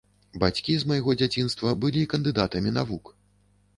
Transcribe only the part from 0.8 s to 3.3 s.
з майго дзяцінства былі кандыдатамі навук.